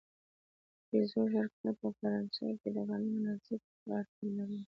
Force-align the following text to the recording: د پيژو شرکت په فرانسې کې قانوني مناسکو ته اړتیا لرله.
د 0.81 0.81
پيژو 0.89 1.21
شرکت 1.33 1.75
په 1.81 1.89
فرانسې 1.97 2.47
کې 2.59 2.69
قانوني 2.75 3.09
مناسکو 3.15 3.71
ته 3.83 3.89
اړتیا 3.99 4.27
لرله. 4.37 4.59